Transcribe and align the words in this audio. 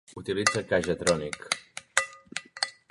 Utilitza 0.19 0.63
K-Jetronic. 0.71 1.37